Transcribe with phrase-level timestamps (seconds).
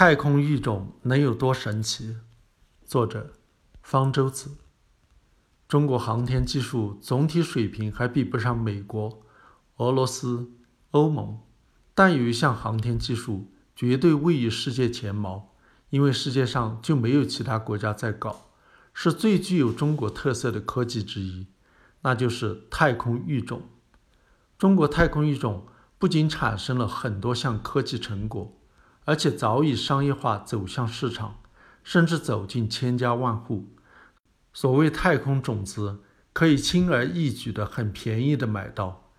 [0.00, 2.18] 太空育种能有多神奇？
[2.86, 3.32] 作者：
[3.82, 4.52] 方舟子。
[5.66, 9.24] 中国航天技术总体水平还比不上美国、
[9.78, 10.52] 俄罗斯、
[10.92, 11.40] 欧盟，
[11.96, 15.52] 但有一项航天技术绝对位于世界前茅，
[15.90, 18.52] 因为世界上就没有其他国家在搞，
[18.94, 21.48] 是最具有中国特色的科技之一，
[22.02, 23.62] 那就是太空育种。
[24.56, 25.66] 中国太空育种
[25.98, 28.54] 不仅产生了很多项科技成果。
[29.08, 31.40] 而且早已商业化走向市场，
[31.82, 33.74] 甚至走进千家万户。
[34.52, 36.00] 所谓太空种子，
[36.34, 39.10] 可以轻而易举的、很便宜的买到。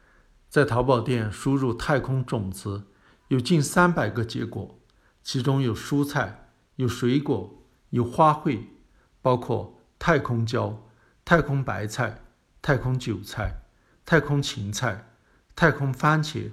[0.47, 2.83] 在淘宝店输入“太空种子”，
[3.29, 4.79] 有近三百个结果，
[5.23, 8.65] 其中有蔬菜、有水果、有花卉，
[9.23, 10.87] 包括太空椒、
[11.25, 12.21] 太空白菜、
[12.61, 13.63] 太空韭菜、
[14.05, 15.15] 太空芹菜、
[15.55, 16.51] 太空番茄、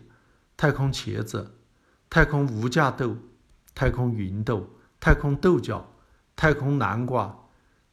[0.57, 1.56] 太空茄子。
[2.17, 3.15] 太空无价豆、
[3.75, 5.87] 太空芸豆、太空豆角、
[6.35, 7.45] 太空南瓜、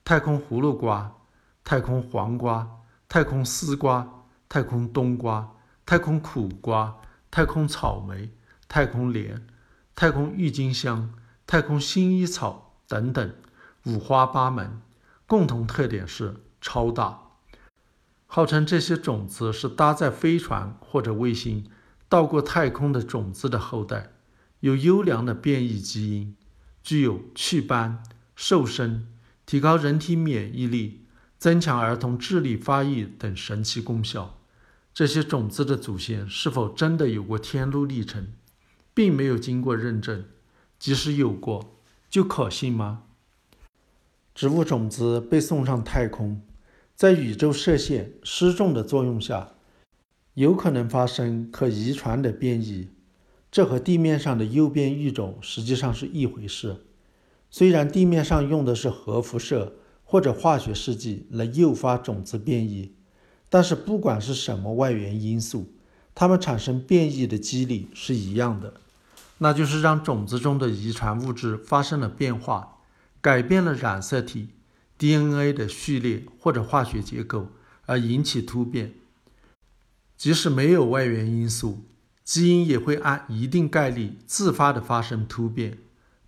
[0.06, 1.14] 太空葫芦瓜、
[1.62, 2.66] 太空黄瓜、
[3.10, 5.52] 太空丝瓜、太空冬瓜、
[5.86, 8.32] 太空苦瓜、太空草莓、
[8.70, 9.46] 太空莲、
[9.94, 11.14] 太空郁金香、
[11.46, 13.34] 太空薰衣草等等，
[13.84, 14.82] 五花八门。
[15.28, 17.24] 共同特点是超大。
[18.26, 21.70] 号称这些种子是搭载飞船或者卫星。
[22.08, 24.13] 到过太空的种子的后代，
[24.64, 26.38] 有优良的变异基因，
[26.82, 28.02] 具有祛斑、
[28.34, 29.06] 瘦身、
[29.46, 31.02] 提高人体免疫力、
[31.38, 34.40] 增强儿童智力发育等神奇功效。
[34.94, 38.32] 这些种子的祖先是否真的有过天路历程，
[38.94, 40.24] 并没有经过认证。
[40.80, 41.76] 即使有过，
[42.10, 43.04] 就可信吗？
[44.34, 46.42] 植物种子被送上太空，
[46.96, 49.50] 在宇宙射线失重的作用下。
[50.36, 52.88] 有可能发生可遗传的变异，
[53.54, 56.88] 这和地面上的诱变育种实际上是一回事。
[57.52, 62.96] 虽然地面上用的是核辐射或者化学试剂来诱发种子变异，
[63.50, 65.72] 但是不管是什么外源因素，
[66.16, 68.74] 它们产生变异的机理是一样的，
[69.38, 72.80] 那就是让种子中的遗传物质发生了变化，
[73.22, 74.48] 改变了染色体、
[74.98, 77.50] DNA 的序列或者化学结构，
[77.86, 78.96] 而引起突变。
[80.18, 81.84] 即使没有外源因素，
[82.24, 85.80] 基因也会按一定概率自发的发生突变。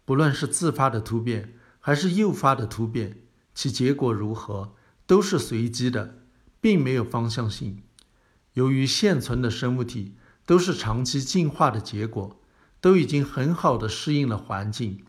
[0.04, 3.24] 不论是自发的突变还是诱发的突变，
[3.54, 4.76] 其结果如何
[5.08, 6.20] 都是随机的，
[6.62, 7.82] 并没有方向性。
[8.54, 12.40] 由于现存的生物体都是长期进化的结果，
[12.80, 15.04] 都已经很好的适应了环境，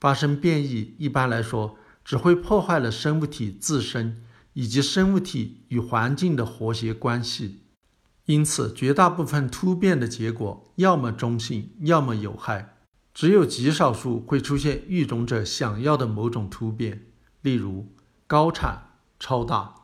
[0.00, 7.61] 发生变异一般来说只会破坏了生物体自身以及生物体与环境的和谐关系。
[8.26, 12.76] 因此，绝大部分突变的结果要么中性，要么有害，
[13.12, 17.06] 只有极少数会出现育种者想要的某种突变，
[17.40, 17.92] 例如
[18.28, 19.74] 高产、超大。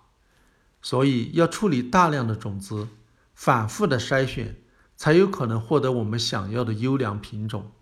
[0.81, 2.87] 所以，要处理大量的种子，
[3.35, 4.57] 反复的筛选，
[4.97, 7.73] 才有可能获得我们想要的优良品种。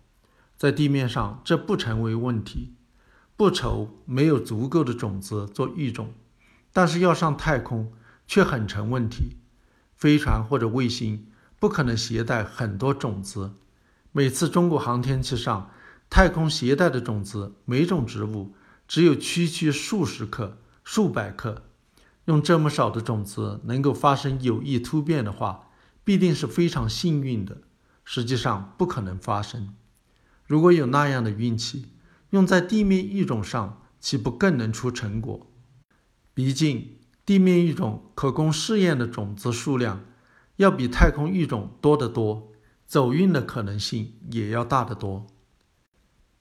[0.57, 2.73] 在地面上，这不成为问题，
[3.35, 6.13] 不愁没有足够的种子做育种，
[6.73, 7.93] 但是要上太空
[8.25, 9.37] 却很成问题。
[9.97, 11.25] 飞船或者卫星
[11.59, 13.53] 不可能携带很多种子。
[14.11, 15.71] 每次中国航天器上
[16.07, 18.53] 太空携带的种子，每种植物
[18.87, 21.63] 只有区区数十克、数百克。
[22.25, 25.69] 用这么少的种子能够发生有益突变的话，
[26.03, 27.57] 必定是非常幸运的。
[28.05, 29.73] 实际上不可能发生。
[30.45, 31.87] 如果有那样的运气，
[32.29, 35.47] 用在地面育种上，岂不更能出成果？
[36.35, 36.96] 毕竟。
[37.27, 40.05] 地面育种可供试验的种子数量
[40.55, 42.53] 要比太空育种多得多，
[42.85, 45.27] 走运的可能性也要大得多。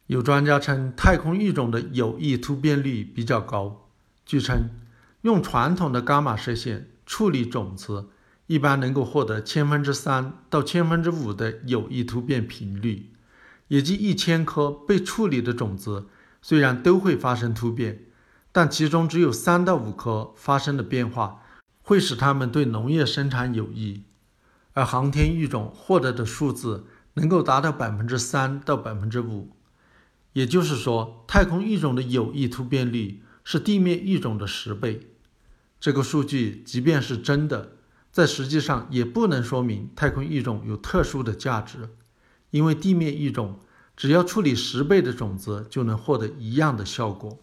[0.06, 3.90] 有专家称，太空育种的有益突变率比较高。
[4.24, 4.70] 据称，
[5.22, 8.10] 用传统的伽马射线处理种子，
[8.46, 13.10] 一般能够获得千分之三到千分之五的有益突变频率，
[13.66, 16.06] 也即一千颗被处理的种子，
[16.40, 18.04] 虽然都会发生突变。
[18.56, 21.42] 但其中只有三到五颗发生的变化，
[21.82, 24.04] 会使它们对农业生产有益，
[24.72, 29.50] 而航天育种获得的数字能够达到百分之三到百分之五，
[30.32, 35.10] 也就是说，太空育种的有益突变率是地面育种的十倍。
[35.78, 37.72] 这个数据即便是真的，
[38.10, 41.90] 在实际上也不能说明太空育种有特殊的价值，
[42.52, 43.60] 因为地面育种
[43.94, 47.38] 只要处理十倍的种子就能获得一样的效果。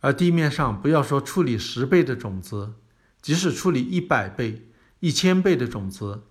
[0.00, 2.74] 而地面上，不要说处理十倍的种子，
[3.20, 4.68] 即使处理一百倍、
[5.00, 6.22] 一千倍的种子，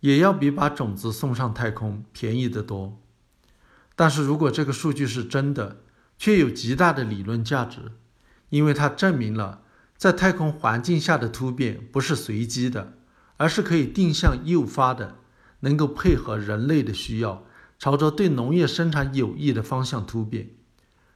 [0.00, 3.00] 也要比把种子送上太空便宜得多。
[3.94, 5.82] 但是如果这个数据是真的，
[6.18, 7.92] 却有极大的理论价值，
[8.48, 9.62] 因为它证明了
[9.96, 12.94] 在太空环境下的突变不是随机的，
[13.36, 15.18] 而是可以定向诱发的，
[15.60, 17.44] 能够配合人类的需要，
[17.78, 20.50] 朝着对农业生产有益的方向突变。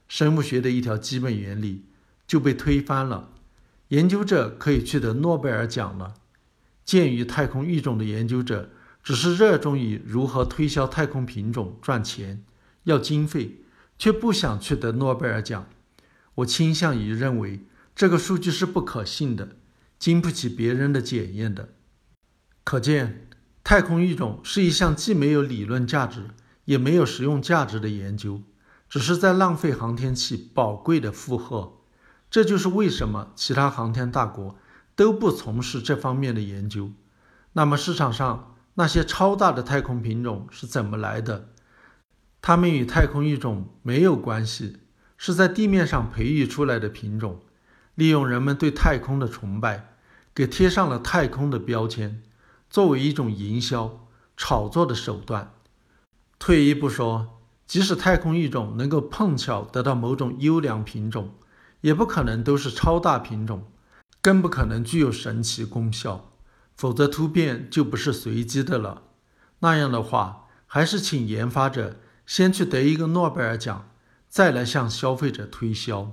[0.07, 1.83] 生物学的一条基本原理
[2.27, 3.29] 就被推翻了，
[3.87, 6.15] 研究者可以取得诺贝尔奖了。
[6.83, 8.69] 鉴于太空育种的研究者
[9.01, 12.43] 只是热衷于如何推销太空品种赚钱，
[12.83, 13.61] 要经费，
[13.97, 15.67] 却不想取得诺贝尔奖，
[16.35, 17.61] 我倾向于认为
[17.95, 19.55] 这个数据是不可信的，
[19.97, 21.69] 经不起别人的检验的。
[22.63, 23.29] 可见，
[23.63, 26.31] 太空育种是一项既没有理论价值，
[26.65, 28.41] 也没有实用价值的研究。
[28.89, 31.76] 只是在浪费航天器宝贵的负荷，
[32.29, 34.55] 这就是为什么其他航天大国
[34.95, 36.91] 都不从事这方面的研究。
[37.53, 41.49] 那么市场上那些超大的太空品种是怎么来的？
[42.41, 44.77] 它们与太空育种没有关系，
[45.17, 47.39] 是在地面上培育出来的品种，
[47.95, 49.95] 利用人们对太空的崇拜，
[50.33, 52.21] 给贴上了太空的标签，
[52.69, 55.53] 作为一种营销炒作的手段。
[56.37, 57.33] 退一步说。
[57.67, 61.35] 即使太空育种能够碰巧得到某种优良品种，
[61.81, 63.71] 也不可能都是超大品种，
[64.21, 66.31] 更不可能具有神奇功效。
[66.75, 69.01] 否则突变就不是随机的了。
[69.59, 71.95] 那样的话，还是请研发者
[72.25, 73.89] 先去得一个诺贝尔奖，
[74.29, 76.11] 再来向消费者推销。